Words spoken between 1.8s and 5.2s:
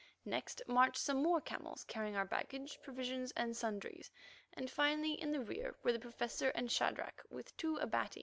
carrying our baggage, provisions, and sundries, and finally